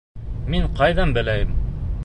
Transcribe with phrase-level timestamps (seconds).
[0.53, 1.57] Мин ҡайҙан беләйем?